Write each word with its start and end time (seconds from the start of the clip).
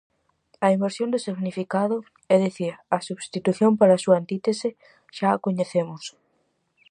A 0.65 0.67
inversión 0.75 1.09
do 1.13 1.23
significado 1.27 1.97
é 2.33 2.35
dicir, 2.45 2.73
a 2.95 2.97
substitución 3.07 3.71
pola 3.79 4.01
súa 4.03 4.19
antítese, 4.21 4.69
xa 5.15 5.27
a 5.33 5.41
coñecemos. 5.45 6.03